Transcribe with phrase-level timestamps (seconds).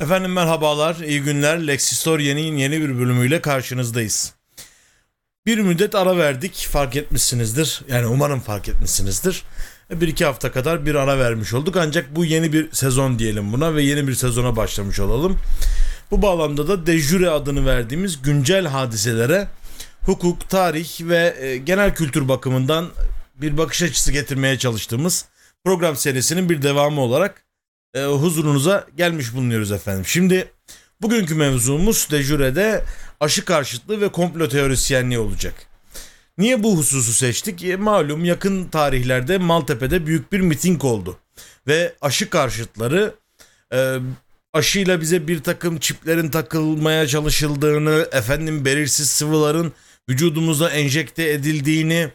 [0.00, 1.66] Efendim merhabalar, iyi günler.
[1.66, 4.32] Lexistoria'nın yeni bir bölümüyle karşınızdayız.
[5.46, 7.82] Bir müddet ara verdik, fark etmişsinizdir.
[7.88, 9.42] Yani umarım fark etmişsinizdir.
[9.90, 11.76] Bir iki hafta kadar bir ara vermiş olduk.
[11.76, 15.38] Ancak bu yeni bir sezon diyelim buna ve yeni bir sezona başlamış olalım.
[16.10, 19.48] Bu bağlamda da dejure adını verdiğimiz güncel hadiselere
[20.02, 22.88] hukuk, tarih ve e, genel kültür bakımından
[23.36, 25.24] bir bakış açısı getirmeye çalıştığımız
[25.64, 27.47] program serisinin bir devamı olarak
[27.94, 30.04] e, huzurunuza gelmiş bulunuyoruz efendim.
[30.06, 30.48] Şimdi
[31.02, 32.84] bugünkü mevzumuz dejürede
[33.20, 35.54] aşı karşıtlığı ve komplo teorisyenliği olacak.
[36.38, 37.64] Niye bu hususu seçtik?
[37.64, 41.18] E, malum yakın tarihlerde Maltepe'de büyük bir miting oldu.
[41.66, 43.14] Ve aşı karşıtları
[43.72, 43.96] e,
[44.52, 49.72] aşıyla bize bir takım çiplerin takılmaya çalışıldığını, efendim belirsiz sıvıların
[50.08, 52.08] vücudumuza enjekte edildiğini,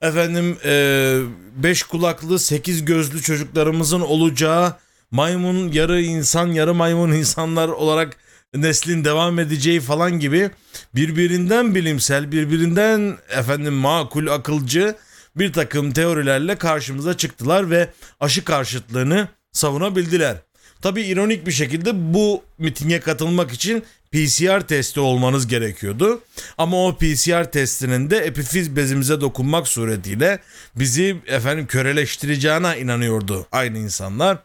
[0.00, 1.18] efendim e,
[1.56, 4.76] beş kulaklı, sekiz gözlü çocuklarımızın olacağı,
[5.10, 8.16] maymun yarı insan yarı maymun insanlar olarak
[8.54, 10.50] neslin devam edeceği falan gibi
[10.94, 14.96] birbirinden bilimsel, birbirinden efendim makul, akılcı
[15.36, 17.88] bir takım teorilerle karşımıza çıktılar ve
[18.20, 20.36] aşı karşıtlığını savunabildiler.
[20.82, 26.20] Tabi ironik bir şekilde bu mitinge katılmak için PCR testi olmanız gerekiyordu.
[26.58, 30.38] Ama o PCR testinin de epifiz bezimize dokunmak suretiyle
[30.76, 34.38] bizi efendim köreleştireceğine inanıyordu aynı insanlar.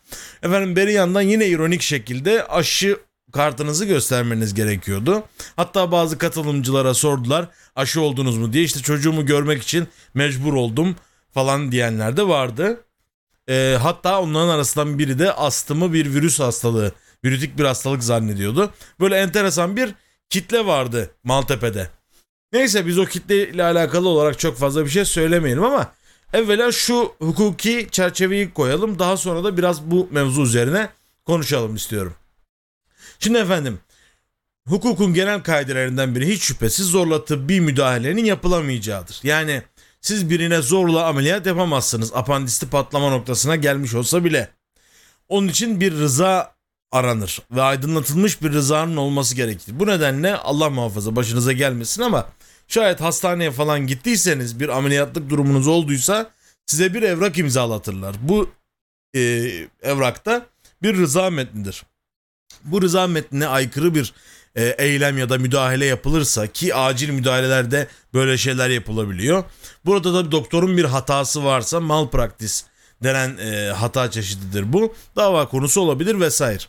[0.43, 2.97] Efendim beri yandan yine ironik şekilde aşı
[3.33, 5.23] kartınızı göstermeniz gerekiyordu.
[5.55, 10.95] Hatta bazı katılımcılara sordular aşı oldunuz mu diye işte çocuğumu görmek için mecbur oldum
[11.33, 12.83] falan diyenler de vardı.
[13.49, 16.91] E, hatta onların arasından biri de astımı bir virüs hastalığı,
[17.25, 18.73] virütik bir hastalık zannediyordu.
[18.99, 19.95] Böyle enteresan bir
[20.29, 21.89] kitle vardı Maltepe'de.
[22.53, 25.93] Neyse biz o kitle ile alakalı olarak çok fazla bir şey söylemeyelim ama
[26.33, 28.99] evvela şu hukuki çerçeveyi koyalım.
[28.99, 30.89] Daha sonra da biraz bu mevzu üzerine
[31.25, 32.13] konuşalım istiyorum.
[33.19, 33.79] Şimdi efendim
[34.67, 39.19] hukukun genel kaidelerinden biri hiç şüphesiz zorla tıbbi müdahalenin yapılamayacağıdır.
[39.23, 39.61] Yani
[40.01, 44.49] siz birine zorla ameliyat yapamazsınız apandisti patlama noktasına gelmiş olsa bile.
[45.29, 46.52] Onun için bir rıza
[46.93, 49.79] aranır ve aydınlatılmış bir rızanın olması gerekir.
[49.79, 52.29] Bu nedenle Allah muhafaza başınıza gelmesin ama
[52.67, 56.31] şayet hastaneye falan gittiyseniz bir ameliyatlık durumunuz olduysa
[56.65, 58.15] size bir evrak imzalatırlar.
[58.21, 58.49] Bu
[59.15, 59.19] e,
[59.81, 60.45] evrakta
[60.81, 61.83] bir rıza metnidir.
[62.63, 64.13] Bu rıza metnine aykırı bir
[64.55, 69.43] e, eylem ya da müdahale yapılırsa ki acil müdahalelerde böyle şeyler yapılabiliyor.
[69.85, 72.65] Burada da doktorun bir hatası varsa malpraktis
[73.03, 74.95] denen e, hata çeşididir bu.
[75.15, 76.63] Dava konusu olabilir vesaire.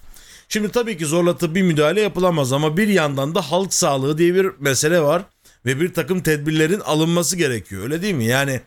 [0.49, 4.51] Şimdi tabii ki zorla tıbbi müdahale yapılamaz ama bir yandan da halk sağlığı diye bir
[4.61, 5.23] mesele var
[5.67, 8.25] ve bir takım tedbirlerin alınması gerekiyor öyle değil mi?
[8.25, 8.61] Yani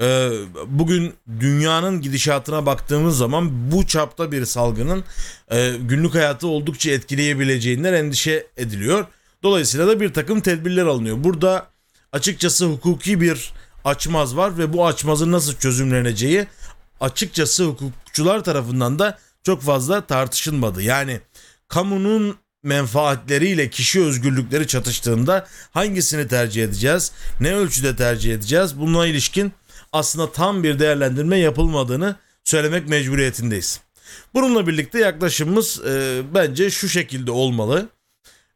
[0.00, 0.30] e,
[0.66, 5.04] bugün dünyanın gidişatına baktığımız zaman bu çapta bir salgının
[5.50, 9.06] e, günlük hayatı oldukça etkileyebileceğinden endişe ediliyor.
[9.42, 11.24] Dolayısıyla da bir takım tedbirler alınıyor.
[11.24, 11.66] Burada
[12.12, 13.52] açıkçası hukuki bir
[13.84, 16.46] açmaz var ve bu açmazın nasıl çözümleneceği
[17.00, 20.82] açıkçası hukukçular tarafından da çok fazla tartışılmadı.
[20.82, 21.20] Yani
[21.68, 27.12] kamunun menfaatleriyle kişi özgürlükleri çatıştığında hangisini tercih edeceğiz?
[27.40, 28.78] Ne ölçüde tercih edeceğiz?
[28.78, 29.52] Bununla ilişkin
[29.92, 33.80] aslında tam bir değerlendirme yapılmadığını söylemek mecburiyetindeyiz.
[34.34, 37.88] Bununla birlikte yaklaşımımız e, bence şu şekilde olmalı.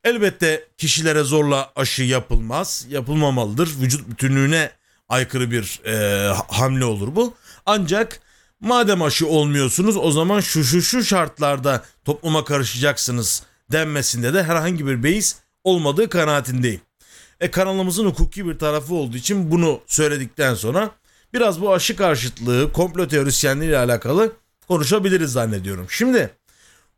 [0.04, 3.68] Elbette kişilere zorla aşı yapılmaz, yapılmamalıdır.
[3.80, 4.70] Vücut bütünlüğüne
[5.08, 7.34] aykırı bir e, hamle olur bu.
[7.66, 8.20] Ancak
[8.60, 13.42] madem aşı olmuyorsunuz o zaman şu şu şu şartlarda topluma karışacaksınız
[13.72, 16.80] denmesinde de herhangi bir beis olmadığı kanaatindeyim.
[17.40, 20.90] E kanalımızın hukuki bir tarafı olduğu için bunu söyledikten sonra
[21.34, 24.32] biraz bu aşı karşıtlığı, komplo teorisyenliği ile alakalı
[24.68, 25.86] konuşabiliriz zannediyorum.
[25.90, 26.30] Şimdi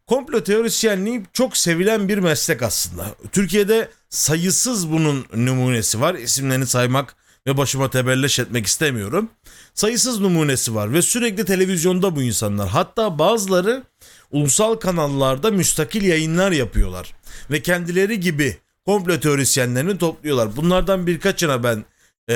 [0.07, 3.15] komplo teorisyenliği çok sevilen bir meslek aslında.
[3.33, 6.15] Türkiye'de sayısız bunun numunesi var.
[6.15, 9.31] İsimlerini saymak ve başıma tebelleş etmek istemiyorum.
[9.75, 12.69] Sayısız numunesi var ve sürekli televizyonda bu insanlar.
[12.69, 13.83] Hatta bazıları
[14.31, 17.15] ulusal kanallarda müstakil yayınlar yapıyorlar.
[17.51, 18.57] Ve kendileri gibi
[18.87, 20.57] komplo teorisyenlerini topluyorlar.
[20.57, 21.85] Bunlardan birkaçına ben
[22.29, 22.35] e,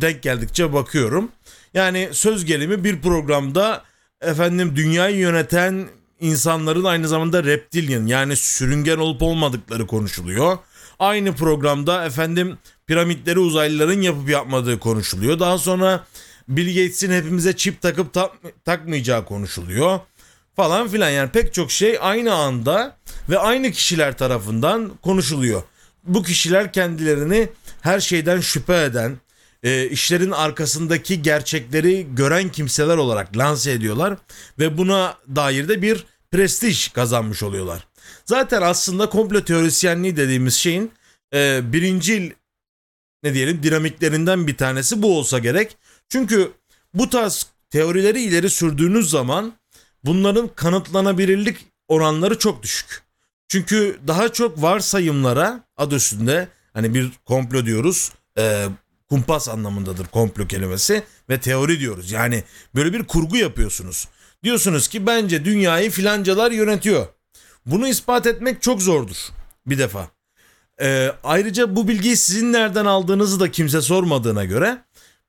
[0.00, 1.30] denk geldikçe bakıyorum.
[1.74, 3.82] Yani söz gelimi bir programda
[4.20, 5.88] efendim dünyayı yöneten
[6.20, 10.58] insanların aynı zamanda reptilian yani sürüngen olup olmadıkları konuşuluyor.
[10.98, 15.40] Aynı programda efendim piramitleri uzaylıların yapıp yapmadığı konuşuluyor.
[15.40, 16.04] Daha sonra
[16.48, 18.32] Bill Gates'in hepimize çip takıp tak,
[18.64, 20.00] takmayacağı konuşuluyor.
[20.56, 22.96] Falan filan yani pek çok şey aynı anda
[23.30, 25.62] ve aynı kişiler tarafından konuşuluyor.
[26.04, 27.48] Bu kişiler kendilerini
[27.80, 29.16] her şeyden şüphe eden,
[29.62, 34.16] e, işlerin arkasındaki gerçekleri gören kimseler olarak lanse ediyorlar
[34.58, 37.86] ve buna dair de bir prestij kazanmış oluyorlar.
[38.24, 40.92] Zaten aslında komplo teorisyenliği dediğimiz şeyin
[41.34, 42.30] e, birincil
[43.22, 45.76] ne diyelim dinamiklerinden bir tanesi bu olsa gerek.
[46.08, 46.52] Çünkü
[46.94, 49.52] bu tarz teorileri ileri sürdüğünüz zaman
[50.04, 51.56] bunların kanıtlanabilirlik
[51.88, 53.02] oranları çok düşük.
[53.48, 58.66] Çünkü daha çok varsayımlara adı üstünde hani bir komplo diyoruz e,
[59.08, 62.10] kumpas anlamındadır komplo kelimesi ve teori diyoruz.
[62.10, 62.44] Yani
[62.74, 64.08] böyle bir kurgu yapıyorsunuz.
[64.44, 67.06] Diyorsunuz ki bence dünyayı filancalar yönetiyor.
[67.66, 69.16] Bunu ispat etmek çok zordur
[69.66, 70.08] bir defa.
[70.80, 74.78] Ee, ayrıca bu bilgiyi sizin nereden aldığınızı da kimse sormadığına göre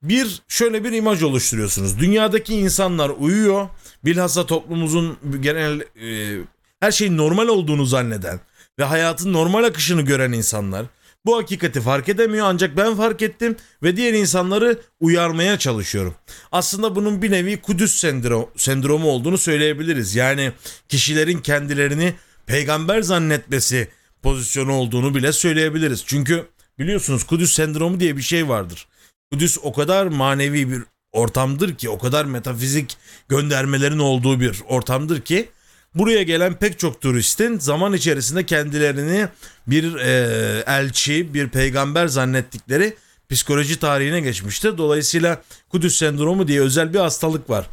[0.03, 1.99] bir şöyle bir imaj oluşturuyorsunuz.
[1.99, 3.69] Dünyadaki insanlar uyuyor.
[4.05, 6.37] Bilhassa toplumumuzun genel e,
[6.79, 8.39] her şeyin normal olduğunu zanneden
[8.79, 10.85] ve hayatın normal akışını gören insanlar
[11.25, 16.15] bu hakikati fark edemiyor ancak ben fark ettim ve diğer insanları uyarmaya çalışıyorum.
[16.51, 20.15] Aslında bunun bir nevi Kudüs sendrom, sendromu olduğunu söyleyebiliriz.
[20.15, 20.51] Yani
[20.89, 22.13] kişilerin kendilerini
[22.47, 23.87] peygamber zannetmesi
[24.21, 26.03] pozisyonu olduğunu bile söyleyebiliriz.
[26.05, 26.45] Çünkü
[26.79, 28.87] biliyorsunuz Kudüs sendromu diye bir şey vardır.
[29.31, 32.97] Kudüs o kadar manevi bir ortamdır ki, o kadar metafizik
[33.29, 35.49] göndermelerin olduğu bir ortamdır ki
[35.95, 39.27] buraya gelen pek çok turistin zaman içerisinde kendilerini
[39.67, 42.97] bir e, elçi, bir peygamber zannettikleri
[43.29, 44.77] psikoloji tarihine geçmiştir.
[44.77, 47.69] Dolayısıyla Kudüs sendromu diye özel bir hastalık var.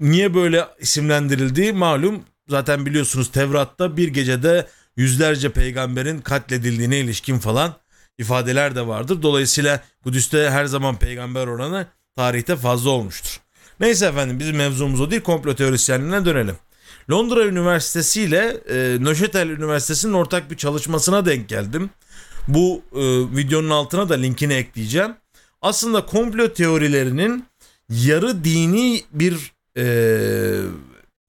[0.00, 2.22] Niye böyle isimlendirildiği malum.
[2.48, 4.66] Zaten biliyorsunuz Tevrat'ta bir gecede
[4.96, 7.74] yüzlerce peygamberin katledildiğine ilişkin falan
[8.18, 9.22] ifadeler de vardır.
[9.22, 11.86] Dolayısıyla Kudüs'te her zaman peygamber oranı
[12.16, 13.40] tarihte fazla olmuştur.
[13.80, 16.56] Neyse efendim bizim mevzumuz o değil komplo teorisyenliğine dönelim.
[17.10, 21.90] Londra Üniversitesi ile e, Neuchâtel Üniversitesi'nin ortak bir çalışmasına denk geldim.
[22.48, 23.00] Bu e,
[23.36, 25.14] videonun altına da linkini ekleyeceğim.
[25.62, 27.44] Aslında komplo teorilerinin
[27.88, 29.84] yarı dini bir e,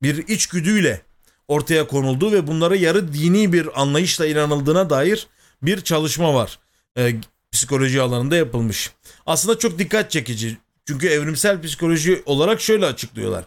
[0.03, 1.01] bir içgüdüyle
[1.47, 5.27] ortaya konulduğu ve bunlara yarı dini bir anlayışla inanıldığına dair
[5.61, 6.59] bir çalışma var.
[6.97, 7.15] E,
[7.51, 8.91] psikoloji alanında yapılmış.
[9.25, 10.57] Aslında çok dikkat çekici.
[10.87, 13.45] Çünkü evrimsel psikoloji olarak şöyle açıklıyorlar.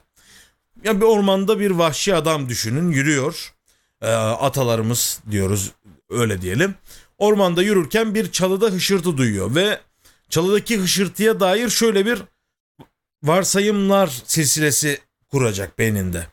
[0.84, 3.54] Ya bir ormanda bir vahşi adam düşünün yürüyor.
[4.02, 5.72] E, atalarımız diyoruz
[6.10, 6.74] öyle diyelim.
[7.18, 9.80] Ormanda yürürken bir çalıda hışırtı duyuyor ve
[10.30, 12.22] çalıdaki hışırtıya dair şöyle bir
[13.22, 16.26] varsayımlar silsilesi kuracak beyninde.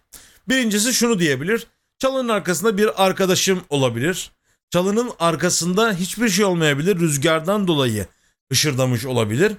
[0.49, 1.67] Birincisi şunu diyebilir.
[1.99, 4.31] Çalının arkasında bir arkadaşım olabilir.
[4.69, 6.99] Çalının arkasında hiçbir şey olmayabilir.
[6.99, 8.07] Rüzgardan dolayı
[8.51, 9.53] ışırdamış olabilir.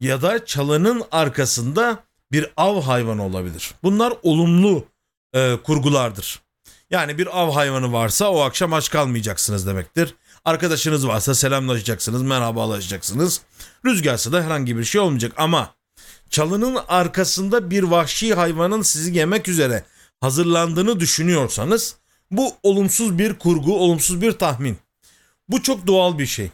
[0.00, 3.74] Ya da çalının arkasında bir av hayvanı olabilir.
[3.82, 4.84] Bunlar olumlu
[5.34, 6.40] e, kurgulardır.
[6.90, 10.14] Yani bir av hayvanı varsa o akşam aç kalmayacaksınız demektir.
[10.44, 13.40] Arkadaşınız varsa selamlaşacaksınız, merhabalaşacaksınız.
[13.84, 15.74] Rüzgarsa da herhangi bir şey olmayacak ama
[16.30, 19.84] çalının arkasında bir vahşi hayvanın sizi yemek üzere
[20.22, 21.96] hazırlandığını düşünüyorsanız
[22.30, 24.78] bu olumsuz bir kurgu, olumsuz bir tahmin.
[25.48, 26.50] Bu çok doğal bir şey.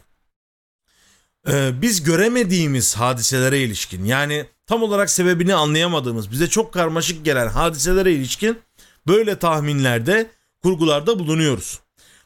[1.47, 8.13] Ee, biz göremediğimiz hadiselere ilişkin yani tam olarak sebebini anlayamadığımız bize çok karmaşık gelen hadiselere
[8.13, 8.59] ilişkin
[9.07, 10.29] böyle tahminlerde
[10.63, 11.79] kurgularda bulunuyoruz.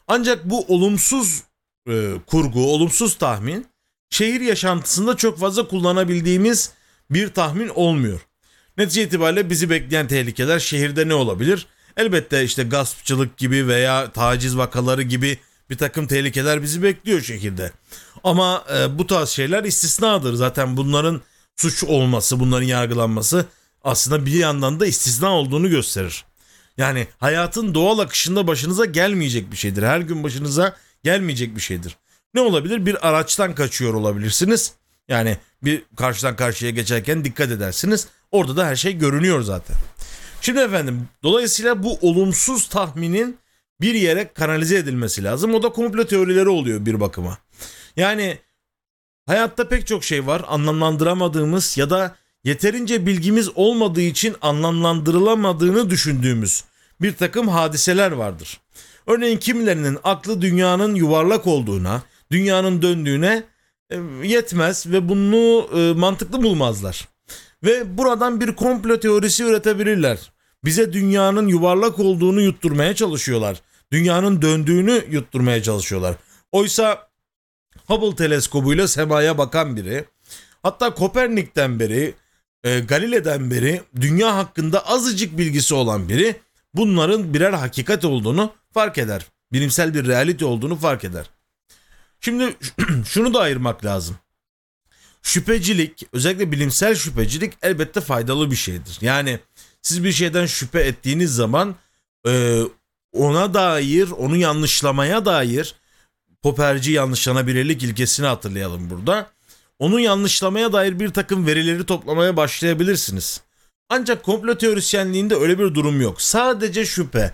[0.08, 1.44] Ancak bu olumsuz
[1.90, 3.68] e, kurgu, olumsuz tahmin
[4.10, 6.72] şehir yaşantısında çok fazla kullanabildiğimiz
[7.10, 8.22] bir tahmin olmuyor.
[8.78, 11.68] Netice itibariyle bizi bekleyen tehlikeler şehirde ne olabilir?
[11.98, 15.38] Elbette işte gaspçılık gibi veya taciz vakaları gibi
[15.70, 17.72] bir takım tehlikeler bizi bekliyor şehirde.
[18.24, 20.34] Ama e, bu tarz şeyler istisnadır.
[20.34, 21.22] Zaten bunların
[21.56, 23.46] suç olması, bunların yargılanması
[23.84, 26.26] aslında bir yandan da istisna olduğunu gösterir.
[26.78, 29.84] Yani hayatın doğal akışında başınıza gelmeyecek bir şeydir.
[29.84, 31.98] Her gün başınıza gelmeyecek bir şeydir.
[32.34, 32.86] Ne olabilir?
[32.86, 34.74] Bir araçtan kaçıyor olabilirsiniz.
[35.08, 38.08] Yani bir karşıdan karşıya geçerken dikkat edersiniz.
[38.32, 39.76] Orada da her şey görünüyor zaten.
[40.42, 43.38] Şimdi efendim dolayısıyla bu olumsuz tahminin
[43.82, 45.54] bir yere kanalize edilmesi lazım.
[45.54, 47.38] O da komplo teorileri oluyor bir bakıma.
[47.96, 48.38] Yani
[49.26, 56.64] hayatta pek çok şey var anlamlandıramadığımız ya da yeterince bilgimiz olmadığı için anlamlandırılamadığını düşündüğümüz
[57.02, 58.60] bir takım hadiseler vardır.
[59.08, 63.44] Örneğin kimilerinin aklı dünyanın yuvarlak olduğuna, dünyanın döndüğüne
[64.24, 67.08] yetmez ve bunu e, mantıklı bulmazlar.
[67.64, 70.32] Ve buradan bir komplo teorisi üretebilirler.
[70.66, 73.62] Bize dünyanın yuvarlak olduğunu yutturmaya çalışıyorlar.
[73.92, 76.16] Dünyanın döndüğünü yutturmaya çalışıyorlar.
[76.52, 77.08] Oysa
[77.88, 80.06] Hubble teleskobuyla semaya bakan biri,
[80.64, 82.14] hatta Kopernik'ten beri,
[82.64, 86.36] e, Galile'den beri dünya hakkında azıcık bilgisi olan biri
[86.74, 89.26] bunların birer hakikat olduğunu fark eder.
[89.52, 91.30] Bilimsel bir realite olduğunu fark eder.
[92.24, 92.58] Şimdi
[93.06, 94.18] şunu da ayırmak lazım.
[95.22, 98.98] Şüphecilik, özellikle bilimsel şüphecilik elbette faydalı bir şeydir.
[99.02, 99.40] Yani
[99.82, 101.76] siz bir şeyden şüphe ettiğiniz zaman
[102.28, 102.62] e,
[103.14, 105.76] ona dair, onu yanlışlamaya dair
[106.42, 109.32] Popperci yanlışlanabilirlik ilkesini hatırlayalım burada.
[109.80, 113.42] Onu yanlışlamaya dair bir takım verileri toplamaya başlayabilirsiniz.
[113.90, 116.22] Ancak komplo teorisyenliğinde öyle bir durum yok.
[116.22, 117.34] Sadece şüphe.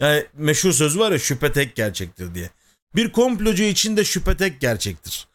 [0.00, 2.50] Yani meşhur söz var ya şüphe tek gerçektir diye.
[2.94, 5.26] Bir komplocu için de şüphe tek gerçektir.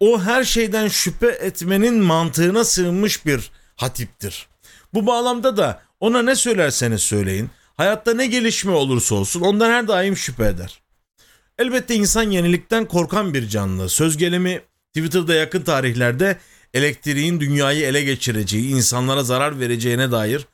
[0.00, 4.48] O her şeyden şüphe etmenin mantığına sığınmış bir hatiptir.
[4.94, 10.16] Bu bağlamda da ona ne söylerseniz söyleyin, hayatta ne gelişme olursa olsun ondan her daim
[10.16, 10.82] şüphe eder.
[11.58, 13.88] Elbette insan yenilikten korkan bir canlı.
[13.88, 14.62] Söz gelimi
[14.94, 16.38] Twitter'da yakın tarihlerde
[16.74, 20.46] elektriğin dünyayı ele geçireceği, insanlara zarar vereceğine dair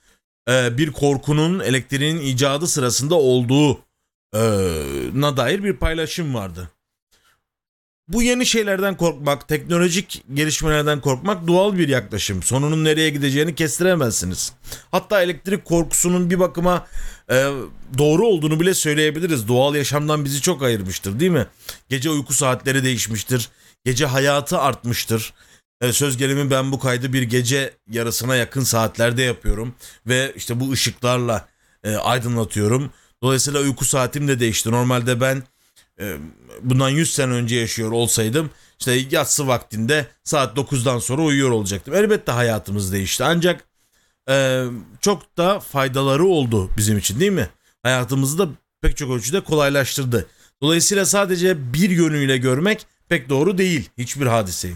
[0.49, 3.15] e, bir korkunun elektriğin icadı sırasında
[4.33, 6.71] olduğuna dair bir paylaşım vardı.
[8.09, 12.43] Bu yeni şeylerden korkmak, teknolojik gelişmelerden korkmak doğal bir yaklaşım.
[12.43, 14.53] Sonunun nereye gideceğini kestiremezsiniz.
[14.91, 16.87] Hatta elektrik korkusunun bir bakıma
[17.31, 17.49] e,
[17.99, 19.49] doğru olduğunu bile söyleyebiliriz.
[19.49, 21.47] Doğal yaşamdan bizi çok ayırmıştır değil mi?
[21.89, 23.49] Gece uyku saatleri değişmiştir.
[23.85, 25.33] Gece hayatı artmıştır.
[25.81, 29.75] E, söz gelimi ben bu kaydı bir gece yarısına yakın saatlerde yapıyorum.
[30.07, 31.49] Ve işte bu ışıklarla
[31.85, 32.93] e, aydınlatıyorum.
[33.23, 34.71] Dolayısıyla uyku saatim de değişti.
[34.71, 35.43] Normalde ben
[36.01, 36.17] e,
[36.63, 41.95] bundan 100 sene önce yaşıyor olsaydım işte yatsı vaktinde saat 9'dan sonra uyuyor olacaktım.
[41.95, 43.65] Elbette hayatımız değişti ancak
[44.29, 44.65] e,
[45.01, 47.49] çok da faydaları oldu bizim için değil mi?
[47.83, 48.49] Hayatımızı da
[48.81, 50.27] pek çok ölçüde kolaylaştırdı.
[50.63, 54.75] Dolayısıyla sadece bir yönüyle görmek pek doğru değil hiçbir hadiseyi.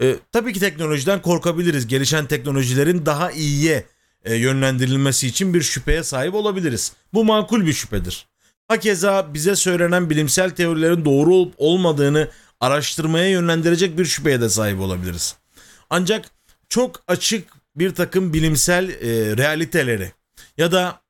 [0.00, 1.86] E, tabii ki teknolojiden korkabiliriz.
[1.86, 3.84] Gelişen teknolojilerin daha iyiye
[4.24, 6.92] e, yönlendirilmesi için bir şüpheye sahip olabiliriz.
[7.14, 8.26] Bu makul bir şüphedir.
[8.68, 12.28] Hakeza bize söylenen bilimsel teorilerin doğru olup olmadığını
[12.60, 15.36] araştırmaya yönlendirecek bir şüpheye de sahip olabiliriz.
[15.90, 16.30] Ancak
[16.68, 20.12] çok açık bir takım bilimsel e, realiteleri
[20.58, 21.00] ya da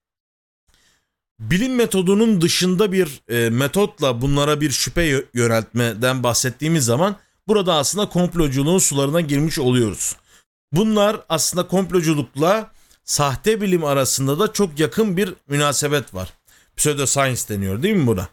[1.40, 7.16] bilim metodunun dışında bir e, metotla bunlara bir şüphe yöneltmeden bahsettiğimiz zaman
[7.48, 10.16] burada aslında komploculuğun sularına girmiş oluyoruz.
[10.72, 12.70] Bunlar aslında komploculukla
[13.08, 16.32] sahte bilim arasında da çok yakın bir münasebet var.
[16.76, 18.28] Pseudoscience deniyor değil mi buna?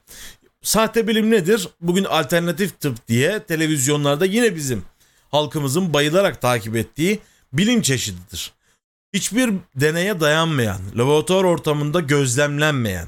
[0.62, 1.68] Sahte bilim nedir?
[1.82, 4.84] Bugün alternatif tıp diye televizyonlarda yine bizim
[5.32, 7.20] halkımızın bayılarak takip ettiği
[7.54, 8.52] bilim çeşididir.
[9.14, 13.08] Hiçbir deneye dayanmayan, laboratuvar ortamında gözlemlenmeyen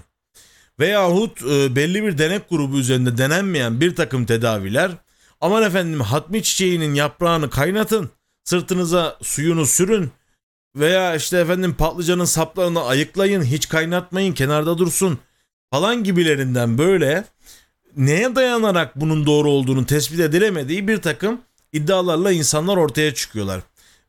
[0.80, 4.92] veyahut e, belli bir denek grubu üzerinde denenmeyen bir takım tedaviler
[5.42, 8.10] aman efendim hatmi çiçeğinin yaprağını kaynatın,
[8.44, 10.12] sırtınıza suyunu sürün
[10.80, 15.20] veya işte efendim patlıcanın saplarını ayıklayın, hiç kaynatmayın, kenarda dursun
[15.72, 17.24] falan gibilerinden böyle
[17.98, 21.42] neye dayanarak bunun doğru olduğunu tespit edilemediği bir takım
[21.74, 23.62] iddialarla insanlar ortaya çıkıyorlar.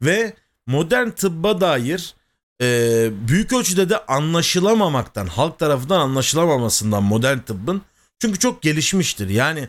[0.02, 0.34] Ve
[0.66, 2.14] modern tıbba dair
[2.62, 7.82] e, büyük ölçüde de anlaşılamamaktan, halk tarafından anlaşılamamasından modern tıbbın
[8.18, 9.28] çünkü çok gelişmiştir.
[9.28, 9.68] Yani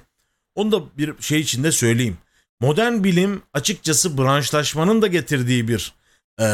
[0.56, 2.18] onu da bir şey içinde söyleyeyim.
[2.60, 5.94] Modern bilim açıkçası branşlaşmanın da getirdiği bir
[6.40, 6.48] e,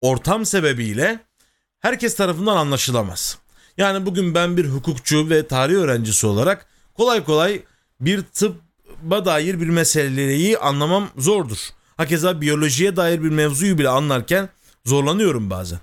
[0.00, 1.18] ortam sebebiyle
[1.80, 3.38] herkes tarafından anlaşılamaz.
[3.76, 7.62] Yani bugün ben bir hukukçu ve tarih öğrencisi olarak kolay kolay
[8.00, 11.58] bir tıbba dair bir meseleyi anlamam zordur.
[11.96, 14.48] Hakeza biyolojiye dair bir mevzuyu bile anlarken
[14.84, 15.78] zorlanıyorum bazen.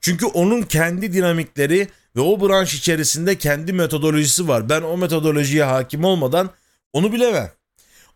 [0.00, 4.68] Çünkü onun kendi dinamikleri ve o branş içerisinde kendi metodolojisi var.
[4.68, 6.50] Ben o metodolojiye hakim olmadan
[6.92, 7.50] onu bilemem.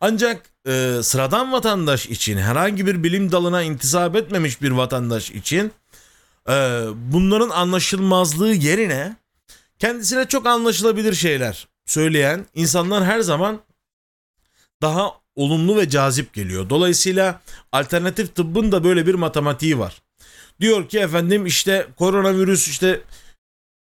[0.00, 5.73] Ancak e, sıradan vatandaş için herhangi bir bilim dalına intisap etmemiş bir vatandaş için
[6.49, 6.53] e,
[6.95, 9.17] bunların anlaşılmazlığı yerine
[9.79, 13.61] kendisine çok anlaşılabilir şeyler söyleyen insanlar her zaman
[14.83, 16.71] daha olumlu ve cazip geliyor.
[16.71, 17.41] Dolayısıyla
[17.73, 20.03] alternatif tıbbın da böyle bir matematiği var.
[20.61, 23.00] Diyor ki efendim işte koronavirüs işte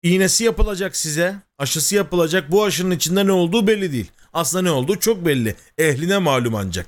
[0.03, 2.51] iğnesi yapılacak size, aşısı yapılacak.
[2.51, 4.11] Bu aşının içinde ne olduğu belli değil.
[4.37, 5.55] Aslında ne olduğu çok belli.
[5.77, 6.87] Ehline malum ancak.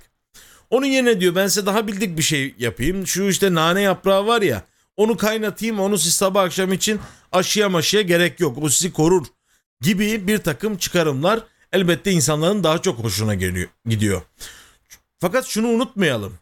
[0.70, 3.08] Onun yerine diyor ben size daha bildik bir şey yapayım.
[3.08, 4.64] Şu işte nane yaprağı var ya
[4.98, 7.00] onu kaynatayım onu siz sabah akşam için
[7.32, 8.58] aşıya maşıya gerek yok.
[8.62, 9.26] O sizi korur
[9.82, 11.40] gibi bir takım çıkarımlar
[11.74, 14.22] elbette insanların daha çok hoşuna geliyor, gidiyor.
[15.20, 16.34] Fakat şunu unutmayalım.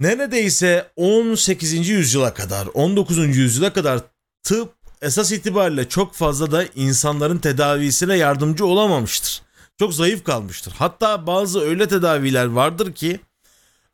[0.00, 1.88] Neredeyse 18.
[1.88, 3.36] yüzyıla kadar, 19.
[3.36, 4.00] yüzyıla kadar
[4.42, 9.47] tıp esas itibariyle çok fazla da insanların tedavisine yardımcı olamamıştır.
[9.78, 10.74] Çok zayıf kalmıştır.
[10.78, 13.20] Hatta bazı öyle tedaviler vardır ki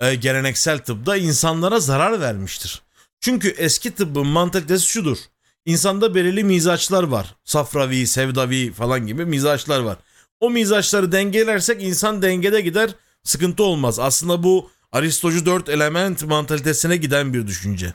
[0.00, 2.82] e, geleneksel tıpta insanlara zarar vermiştir.
[3.20, 5.18] Çünkü eski tıbbın mantalitesi şudur.
[5.66, 7.34] İnsanda belirli mizaçlar var.
[7.44, 9.96] Safravi, sevdavi falan gibi mizaçlar var.
[10.40, 12.90] O mizaçları dengelersek insan dengede gider
[13.22, 13.98] sıkıntı olmaz.
[13.98, 17.94] Aslında bu Aristocu dört element mantalitesine giden bir düşünce.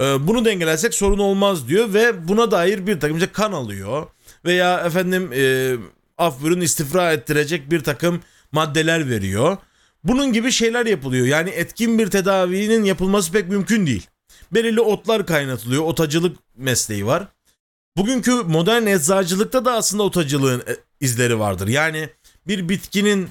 [0.00, 4.06] Ee, bunu dengelersek sorun olmaz diyor ve buna dair bir takım işte kan alıyor
[4.44, 5.76] veya efendim e,
[6.20, 8.20] af istifra ettirecek bir takım
[8.52, 9.56] maddeler veriyor.
[10.04, 11.26] Bunun gibi şeyler yapılıyor.
[11.26, 14.06] Yani etkin bir tedavinin yapılması pek mümkün değil.
[14.52, 15.82] Belirli otlar kaynatılıyor.
[15.82, 17.28] Otacılık mesleği var.
[17.96, 21.68] Bugünkü modern eczacılıkta da aslında otacılığın e, izleri vardır.
[21.68, 22.08] Yani
[22.46, 23.28] bir bitkinin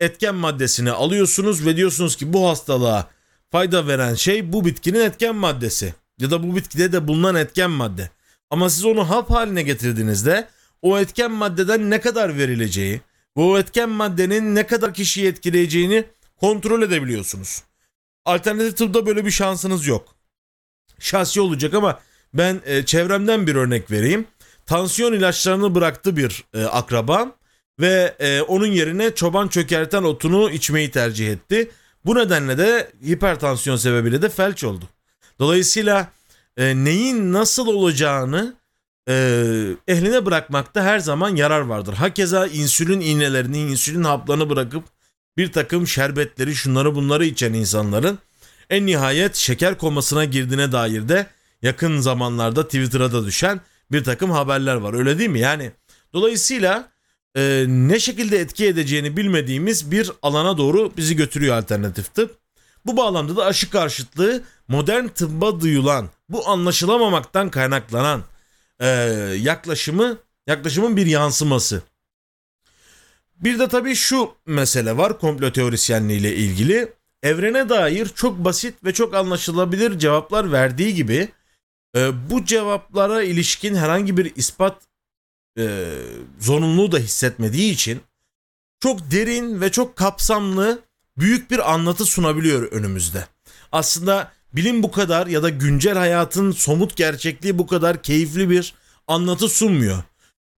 [0.00, 3.10] etken maddesini alıyorsunuz ve diyorsunuz ki bu hastalığa
[3.50, 8.10] fayda veren şey bu bitkinin etken maddesi ya da bu bitkide de bulunan etken madde.
[8.50, 10.48] Ama siz onu hap haline getirdiğinizde
[10.84, 13.00] o etken maddeden ne kadar verileceği
[13.36, 16.04] ve o etken maddenin ne kadar kişiyi etkileyeceğini
[16.40, 17.62] kontrol edebiliyorsunuz.
[18.24, 20.14] Alternatif tıpta böyle bir şansınız yok.
[20.98, 22.00] Şahsi olacak ama
[22.34, 24.26] ben e, çevremden bir örnek vereyim.
[24.66, 27.34] Tansiyon ilaçlarını bıraktı bir e, akrabam
[27.80, 31.70] ve e, onun yerine çoban çökerten otunu içmeyi tercih etti.
[32.04, 34.84] Bu nedenle de hipertansiyon sebebiyle de felç oldu.
[35.38, 36.12] Dolayısıyla
[36.56, 38.54] e, neyin nasıl olacağını
[39.08, 39.14] e,
[39.88, 41.94] ehline bırakmakta her zaman yarar vardır.
[41.94, 44.84] Hakeza insülin iğnelerini, insülin haplarını bırakıp
[45.36, 48.18] bir takım şerbetleri, şunları bunları içen insanların
[48.70, 51.26] en nihayet şeker komasına girdiğine dair de
[51.62, 53.60] yakın zamanlarda Twitter'a da düşen
[53.92, 54.94] bir takım haberler var.
[54.94, 55.40] Öyle değil mi?
[55.40, 55.72] Yani
[56.12, 56.88] dolayısıyla
[57.36, 62.38] e, ne şekilde etki edeceğini bilmediğimiz bir alana doğru bizi götürüyor alternatif tıp.
[62.86, 68.22] Bu bağlamda da aşı karşıtlığı modern tıbba duyulan, bu anlaşılamamaktan kaynaklanan
[68.80, 68.86] e,
[69.40, 71.82] yaklaşımı yaklaşımın bir yansıması.
[73.36, 76.92] Bir de tabii şu mesele var komplo teorisyenliği ile ilgili.
[77.22, 81.28] Evrene dair çok basit ve çok anlaşılabilir cevaplar verdiği gibi
[81.96, 84.82] e, bu cevaplara ilişkin herhangi bir ispat
[85.58, 85.92] e,
[86.40, 88.00] zorunluluğu da hissetmediği için
[88.80, 90.82] çok derin ve çok kapsamlı
[91.18, 93.26] büyük bir anlatı sunabiliyor önümüzde.
[93.72, 98.74] Aslında bilim bu kadar ya da güncel hayatın somut gerçekliği bu kadar keyifli bir
[99.08, 100.02] anlatı sunmuyor.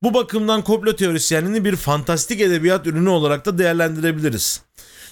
[0.02, 4.62] Bu bakımdan komplo teorisyenliğini bir fantastik edebiyat ürünü olarak da değerlendirebiliriz.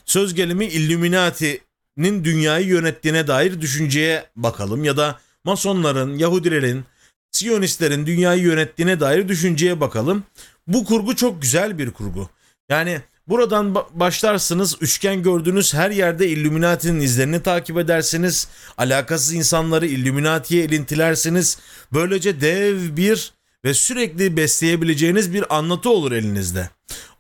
[0.05, 6.85] Söz gelimi Illuminati'nin dünyayı yönettiğine dair düşünceye bakalım ya da Masonların, Yahudilerin,
[7.31, 10.25] Siyonistlerin dünyayı yönettiğine dair düşünceye bakalım.
[10.67, 12.29] Bu kurgu çok güzel bir kurgu.
[12.69, 18.49] Yani buradan başlarsınız üçgen gördüğünüz her yerde Illuminati'nin izlerini takip edersiniz.
[18.79, 21.59] Alakasız insanları Illuminati'ye elintilersiniz.
[21.93, 23.33] Böylece dev bir
[23.65, 26.71] ve sürekli besleyebileceğiniz bir anlatı olur elinizde.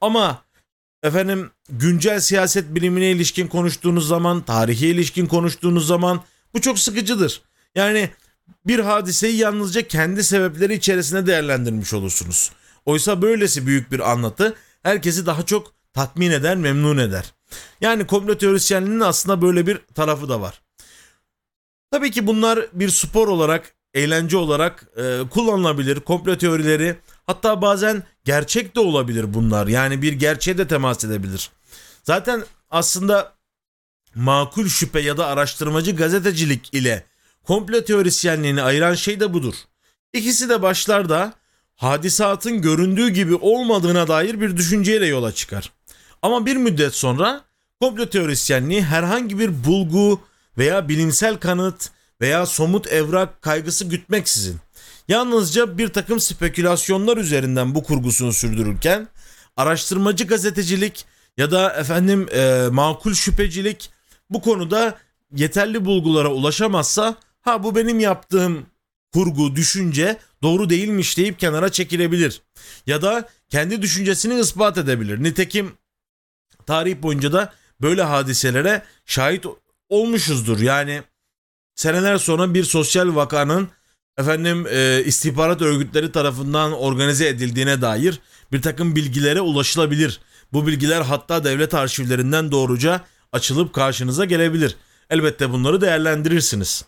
[0.00, 0.44] Ama
[1.02, 6.22] efendim güncel siyaset bilimine ilişkin konuştuğunuz zaman, tarihe ilişkin konuştuğunuz zaman
[6.54, 7.42] bu çok sıkıcıdır.
[7.74, 8.10] Yani
[8.66, 12.50] bir hadiseyi yalnızca kendi sebepleri içerisinde değerlendirmiş olursunuz.
[12.86, 17.35] Oysa böylesi büyük bir anlatı herkesi daha çok tatmin eder, memnun eder.
[17.80, 20.62] Yani komplo teorisyenliğinin aslında böyle bir tarafı da var.
[21.90, 26.00] Tabii ki bunlar bir spor olarak, eğlence olarak e, kullanılabilir.
[26.00, 29.66] Komplo teorileri hatta bazen gerçek de olabilir bunlar.
[29.66, 31.50] Yani bir gerçeğe de temas edebilir.
[32.02, 33.35] Zaten aslında
[34.14, 37.04] makul şüphe ya da araştırmacı gazetecilik ile
[37.44, 39.54] komplo teorisyenliğini ayıran şey de budur.
[40.12, 41.35] İkisi de başlarda
[41.76, 45.72] hadisatın göründüğü gibi olmadığına dair bir düşünceyle yola çıkar.
[46.24, 47.44] Ama bir müddet sonra
[47.80, 50.20] komplo teorisyenliği herhangi bir bulgu
[50.58, 54.56] veya bilimsel kanıt veya somut evrak kaygısı gütmeksizin
[55.08, 59.08] yalnızca bir takım spekülasyonlar üzerinden bu kurgusunu sürdürürken
[59.56, 61.04] araştırmacı gazetecilik
[61.37, 63.90] ya da efendim e, makul şüphecilik
[64.30, 64.98] bu konuda
[65.37, 68.66] yeterli bulgulara ulaşamazsa ha bu benim yaptığım
[69.12, 72.42] kurgu, düşünce doğru değilmiş deyip kenara çekilebilir.
[72.87, 75.22] Ya da kendi düşüncesini ispat edebilir.
[75.22, 75.72] Nitekim
[76.66, 79.46] tarih boyunca da böyle hadiselere şahit
[79.88, 80.61] olmuşuzdur.
[80.61, 81.03] Yani
[81.74, 83.68] seneler sonra bir sosyal vakanın
[84.18, 88.20] efendim e, istihbarat örgütleri tarafından organize edildiğine dair
[88.53, 90.20] bir takım bilgilere ulaşılabilir.
[90.53, 93.00] Bu bilgiler hatta devlet arşivlerinden doğruca
[93.33, 94.77] açılıp karşınıza gelebilir.
[95.11, 96.85] Elbette bunları değerlendirirsiniz.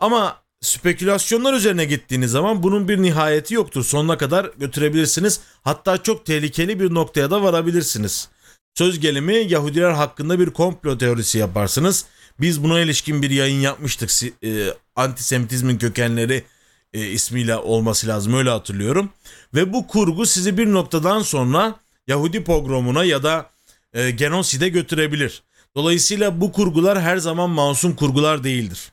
[0.00, 3.84] Ama spekülasyonlar üzerine gittiğiniz zaman bunun bir nihayeti yoktur.
[3.84, 5.40] Sonuna kadar götürebilirsiniz.
[5.62, 8.28] Hatta çok tehlikeli bir noktaya da varabilirsiniz.
[8.74, 12.04] Söz gelimi Yahudiler hakkında bir komplo teorisi yaparsınız.
[12.40, 14.10] Biz buna ilişkin bir yayın yapmıştık.
[14.44, 16.44] E, antisemitizmin kökenleri
[16.92, 19.10] e, ismiyle olması lazım öyle hatırlıyorum.
[19.54, 21.74] Ve bu kurgu sizi bir noktadan sonra
[22.06, 23.50] Yahudi pogromuna ya da
[23.92, 25.42] e, genoside götürebilir.
[25.76, 28.92] Dolayısıyla bu kurgular her zaman masum kurgular değildir.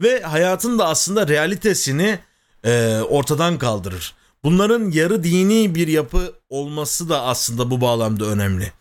[0.00, 2.18] Ve hayatın da aslında realitesini
[2.64, 4.14] e, ortadan kaldırır.
[4.44, 8.72] Bunların yarı dini bir yapı olması da aslında bu bağlamda önemli.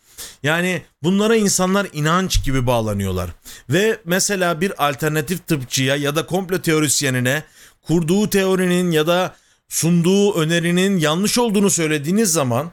[0.44, 3.30] Yani bunlara insanlar inanç gibi bağlanıyorlar.
[3.70, 7.44] Ve mesela bir alternatif tıpçıya ya da komplo teorisyenine
[7.82, 9.36] kurduğu teorinin ya da
[9.70, 12.72] sunduğu önerinin yanlış olduğunu söylediğiniz zaman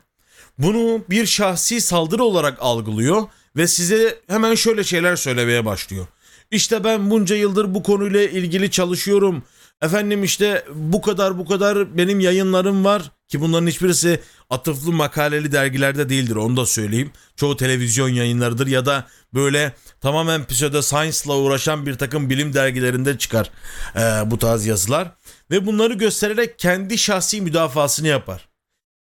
[0.59, 3.22] bunu bir şahsi saldırı olarak algılıyor
[3.57, 6.07] ve size hemen şöyle şeyler söylemeye başlıyor.
[6.50, 9.42] İşte ben bunca yıldır bu konuyla ilgili çalışıyorum.
[9.83, 16.09] Efendim işte bu kadar bu kadar benim yayınlarım var ki bunların hiçbirisi atıflı makaleli dergilerde
[16.09, 17.12] değildir onu da söyleyeyim.
[17.37, 23.51] Çoğu televizyon yayınlarıdır ya da böyle tamamen pseudo science'la uğraşan bir takım bilim dergilerinde çıkar
[23.97, 25.12] ee, bu tarz yazılar.
[25.51, 28.49] Ve bunları göstererek kendi şahsi müdafasını yapar.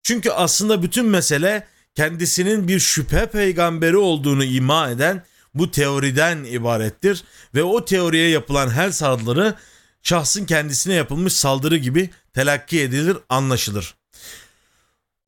[0.03, 7.63] Çünkü aslında bütün mesele kendisinin bir şüphe peygamberi olduğunu ima eden bu teoriden ibarettir ve
[7.63, 9.55] o teoriye yapılan her saldırı
[10.07, 13.95] şahsın kendisine yapılmış saldırı gibi telakki edilir, anlaşılır.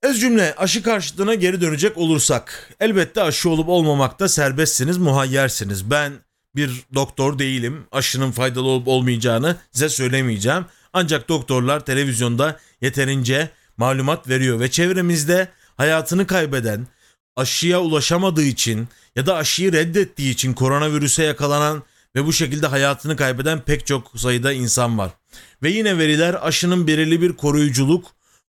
[0.03, 5.91] Ez cümle aşı karşıtlığına geri dönecek olursak elbette aşı olup olmamakta serbestsiniz, muhayyersiniz.
[5.91, 6.12] Ben
[6.57, 7.87] bir doktor değilim.
[7.93, 10.67] Aşının faydalı olup olmayacağını size söylemeyeceğim.
[10.93, 16.87] Ancak doktorlar televizyonda yeterince malumat veriyor ve çevremizde hayatını kaybeden,
[17.37, 21.83] aşıya ulaşamadığı için ya da aşıyı reddettiği için koronavirüse yakalanan
[22.18, 25.11] ve bu şekilde hayatını kaybeden pek çok sayıda insan var.
[25.62, 28.07] Ve yine veriler aşının belirli bir koruyuculuk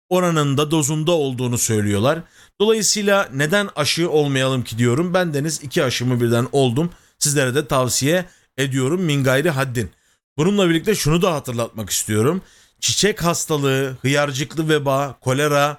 [0.09, 2.19] oranında dozunda olduğunu söylüyorlar.
[2.61, 5.13] Dolayısıyla neden aşı olmayalım ki diyorum.
[5.13, 6.89] Ben deniz iki aşımı birden oldum.
[7.19, 8.25] Sizlere de tavsiye
[8.57, 9.91] ediyorum min gayri haddin.
[10.37, 12.41] Bununla birlikte şunu da hatırlatmak istiyorum.
[12.79, 15.77] Çiçek hastalığı, hıyarcıklı veba, kolera,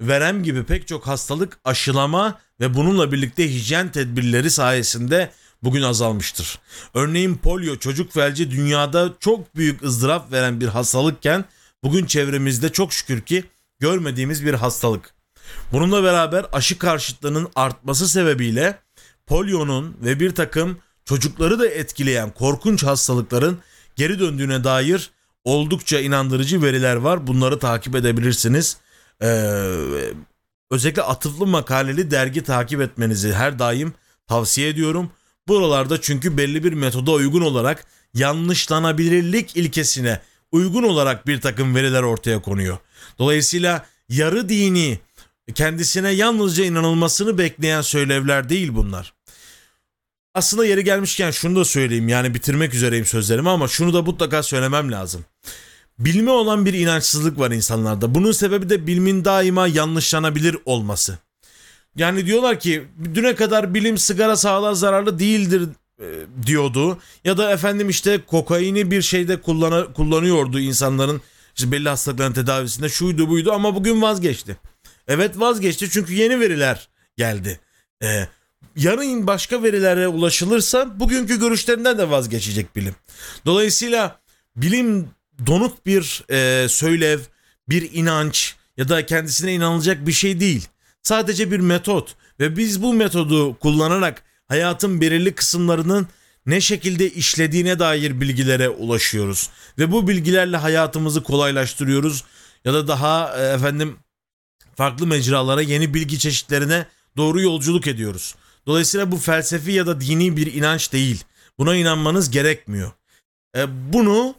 [0.00, 5.30] verem gibi pek çok hastalık aşılama ve bununla birlikte hijyen tedbirleri sayesinde
[5.62, 6.58] bugün azalmıştır.
[6.94, 11.44] Örneğin polio, çocuk felci dünyada çok büyük ızdırap veren bir hastalıkken
[11.82, 13.44] bugün çevremizde çok şükür ki
[13.80, 15.14] görmediğimiz bir hastalık.
[15.72, 18.78] Bununla beraber aşı karşıtlığının artması sebebiyle
[19.26, 23.58] polionun ve bir takım çocukları da etkileyen korkunç hastalıkların
[23.96, 25.10] geri döndüğüne dair
[25.44, 27.26] oldukça inandırıcı veriler var.
[27.26, 28.76] Bunları takip edebilirsiniz.
[29.22, 29.26] Ee,
[30.70, 33.92] özellikle atıflı makaleli dergi takip etmenizi her daim
[34.26, 35.10] tavsiye ediyorum.
[35.48, 37.84] Buralarda çünkü belli bir metoda uygun olarak
[38.14, 40.20] yanlışlanabilirlik ilkesine
[40.52, 42.78] uygun olarak bir takım veriler ortaya konuyor.
[43.18, 44.98] Dolayısıyla yarı dini
[45.54, 49.14] kendisine yalnızca inanılmasını bekleyen söylevler değil bunlar.
[50.34, 54.92] Aslında yeri gelmişken şunu da söyleyeyim yani bitirmek üzereyim sözlerimi ama şunu da mutlaka söylemem
[54.92, 55.24] lazım.
[55.98, 58.14] Bilme olan bir inançsızlık var insanlarda.
[58.14, 61.18] Bunun sebebi de bilimin daima yanlışlanabilir olması.
[61.98, 62.84] Yani diyorlar ki
[63.14, 65.68] düne kadar bilim sigara sağlığa zararlı değildir
[66.00, 66.06] e,
[66.46, 66.98] diyordu.
[67.24, 71.20] Ya da efendim işte kokaini bir şeyde kullanı, kullanıyordu insanların
[71.56, 74.56] işte belli hastalıkların tedavisinde şuydu buydu ama bugün vazgeçti.
[75.08, 77.60] Evet vazgeçti çünkü yeni veriler geldi.
[78.02, 78.28] Ee,
[78.76, 82.94] yarın başka verilere ulaşılırsa bugünkü görüşlerinden de vazgeçecek bilim.
[83.46, 84.20] Dolayısıyla
[84.56, 85.08] bilim
[85.46, 87.20] donuk bir e, söylev,
[87.68, 90.68] bir inanç ya da kendisine inanılacak bir şey değil.
[91.02, 96.08] Sadece bir metot ve biz bu metodu kullanarak hayatın belirli kısımlarının
[96.46, 102.24] ne şekilde işlediğine dair bilgilere ulaşıyoruz ve bu bilgilerle hayatımızı kolaylaştırıyoruz
[102.64, 103.96] ya da daha e, efendim
[104.76, 108.34] farklı mecralara, yeni bilgi çeşitlerine doğru yolculuk ediyoruz.
[108.66, 111.24] Dolayısıyla bu felsefi ya da dini bir inanç değil.
[111.58, 112.92] Buna inanmanız gerekmiyor.
[113.56, 114.34] E, bunu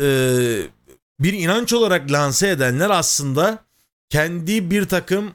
[0.00, 0.06] e,
[1.20, 3.64] bir inanç olarak lanse edenler aslında
[4.08, 5.34] kendi bir takım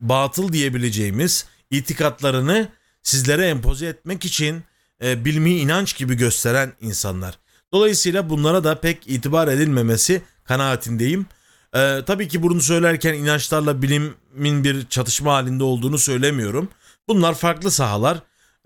[0.00, 2.68] batıl diyebileceğimiz itikatlarını
[3.02, 4.62] sizlere empoze etmek için
[5.02, 7.38] e, bilmi inanç gibi gösteren insanlar.
[7.72, 11.26] Dolayısıyla bunlara da pek itibar edilmemesi kanaatindeyim.
[11.74, 16.68] E, tabii ki bunu söylerken inançlarla bilimin bir çatışma halinde olduğunu söylemiyorum.
[17.08, 18.18] Bunlar farklı sahalar.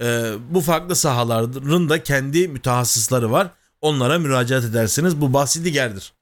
[0.02, 3.50] E, bu farklı sahaların da kendi mütehassısları var.
[3.80, 5.20] Onlara müracaat edersiniz.
[5.20, 6.12] Bu bahsi digerdir.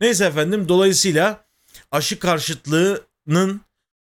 [0.00, 1.44] Neyse efendim dolayısıyla
[1.90, 3.60] aşı karşıtlığının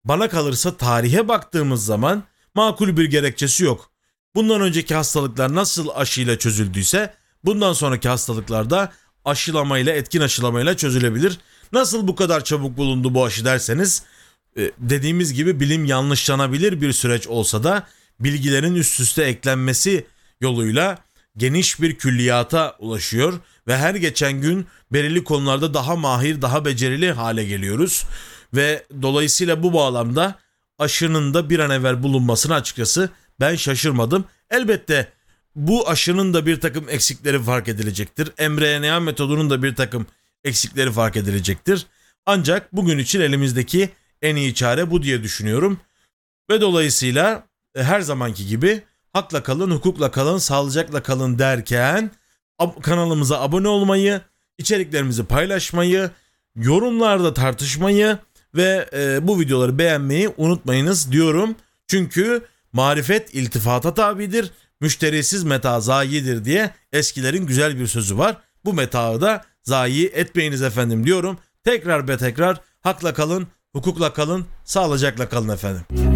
[0.08, 2.24] bana kalırsa tarihe baktığımız zaman
[2.56, 3.92] makul bir gerekçesi yok.
[4.36, 7.14] Bundan önceki hastalıklar nasıl aşıyla çözüldüyse
[7.46, 8.92] bundan sonraki hastalıklarda
[9.26, 11.40] aşılamayla etkin aşılamayla çözülebilir.
[11.74, 14.04] Nasıl bu kadar çabuk bulundu bu aşı derseniz
[14.58, 17.88] e, dediğimiz gibi bilim yanlışlanabilir bir süreç olsa da
[18.20, 20.06] bilgilerin üst üste eklenmesi
[20.42, 20.98] yoluyla
[21.38, 23.34] geniş bir külliyata ulaşıyor
[23.68, 28.06] ve her geçen gün belirli konularda daha mahir, daha becerili hale geliyoruz
[28.54, 30.36] ve dolayısıyla bu bağlamda
[30.80, 34.26] aşının da bir an evvel bulunmasına açıkçası ben şaşırmadım.
[34.50, 35.12] Elbette
[35.56, 38.32] bu aşının da bir takım eksikleri fark edilecektir.
[38.50, 40.08] mRNA metodunun da bir takım
[40.44, 41.86] eksikleri fark edilecektir.
[42.26, 43.90] Ancak bugün için elimizdeki
[44.22, 45.80] en iyi çare bu diye düşünüyorum.
[46.50, 47.44] Ve dolayısıyla
[47.76, 48.84] e, her zamanki gibi
[49.14, 52.12] hakla kalın, hukukla kalın, sağlıcakla kalın derken
[52.82, 54.22] kanalımıza abone olmayı,
[54.58, 56.12] içeriklerimizi paylaşmayı,
[56.56, 58.18] yorumlarda tartışmayı
[58.56, 61.56] ve e, bu videoları beğenmeyi unutmayınız diyorum.
[61.88, 62.42] Çünkü
[62.74, 68.38] marifet iltifata tabidir, müşterisiz meta zayidir diye eskilerin güzel bir sözü var.
[68.66, 71.38] Bu metaı da zayi etmeyiniz efendim diyorum.
[71.64, 76.07] Tekrar be tekrar hakla kalın, hukukla kalın, sağlıcakla kalın efendim.